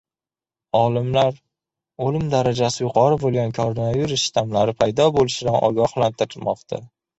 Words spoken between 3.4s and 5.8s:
koronavirus shtammlari paydo bo‘lishidan